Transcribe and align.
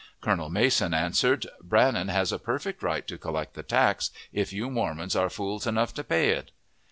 Colonel 0.19 0.49
Mason 0.49 0.95
answered, 0.95 1.45
"Brannan 1.61 2.07
has 2.07 2.31
a 2.31 2.39
perfect 2.39 2.81
right 2.81 3.05
to 3.07 3.19
collect 3.19 3.53
the 3.53 3.61
tax, 3.61 4.09
if 4.33 4.51
you 4.51 4.67
Mormons 4.71 5.15
are 5.15 5.29
fools 5.29 5.67
enough 5.67 5.93
to 5.93 6.03
pay 6.03 6.29
it." 6.31 6.49